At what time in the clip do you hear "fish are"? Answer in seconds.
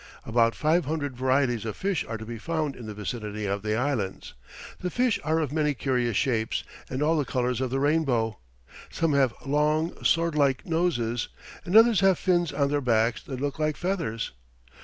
1.77-2.17, 4.89-5.37